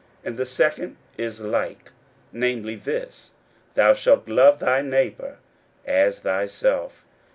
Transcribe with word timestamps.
41:012:031 0.23 0.25
And 0.29 0.37
the 0.37 0.45
second 0.47 0.97
is 1.19 1.41
like, 1.41 1.91
namely 2.33 2.73
this, 2.75 3.31
Thou 3.75 3.93
shalt 3.93 4.27
love 4.27 4.57
thy 4.57 4.81
neighbour 4.81 5.37
as 5.85 6.21
thyself. 6.21 7.05